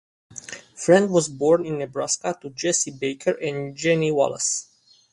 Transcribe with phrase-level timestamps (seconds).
[0.73, 4.65] Friend was born in Nebraska to Jesse Baker and Jennie Wallace.